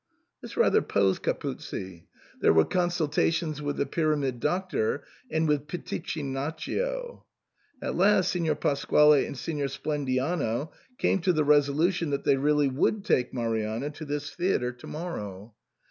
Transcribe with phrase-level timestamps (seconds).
[0.41, 2.07] This rather posed Capuzzi;
[2.39, 7.23] there were consultations with the Pyramid Doctor and with Pitichinaccio;
[7.83, 13.05] at last Signor Pasquale and Signor Splendiano came to the resolution that they really would
[13.05, 15.53] take Marianna to this theatre to morrow.